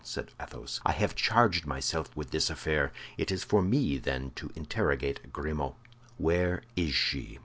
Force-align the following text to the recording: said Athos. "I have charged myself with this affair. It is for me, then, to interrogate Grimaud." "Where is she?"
said 0.03 0.31
Athos. 0.41 0.81
"I 0.83 0.93
have 0.93 1.13
charged 1.13 1.67
myself 1.67 2.09
with 2.15 2.31
this 2.31 2.49
affair. 2.49 2.91
It 3.19 3.29
is 3.31 3.43
for 3.43 3.61
me, 3.61 3.99
then, 3.99 4.31
to 4.33 4.51
interrogate 4.55 5.31
Grimaud." 5.31 5.75
"Where 6.17 6.63
is 6.75 6.95
she?" 6.95 7.37